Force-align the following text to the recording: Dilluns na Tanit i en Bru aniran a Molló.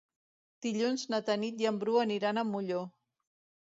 Dilluns 0.67 1.03
na 1.13 1.21
Tanit 1.29 1.63
i 1.67 1.71
en 1.73 1.81
Bru 1.87 2.03
aniran 2.09 2.47
a 2.47 2.49
Molló. 2.53 2.85